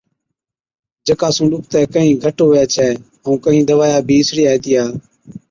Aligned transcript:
جڪا 1.07 1.29
سُون 1.35 1.45
ڏُکتَي 1.51 1.81
ڪهِين 1.93 2.15
گھٽ 2.23 2.37
هُوَي 2.45 2.63
ڇَي، 2.73 2.89
ائُون 3.23 3.35
ڪهِين 3.43 3.63
دَوائِيا 3.69 3.97
بِي 4.07 4.17
اِسڙِيا 4.21 4.49
هِتِيا، 4.53 4.83